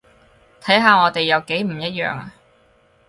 [0.61, 2.33] 睇下我哋有幾唔一樣呀